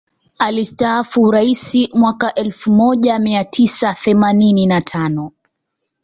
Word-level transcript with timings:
alistafu 0.39 1.21
uraisi 1.23 1.89
mwaka 1.93 2.33
elfu 2.33 2.71
moja 2.71 3.19
mia 3.19 3.43
tisa 3.45 3.93
themanini 3.93 4.65
na 4.65 4.81
tano 4.81 5.31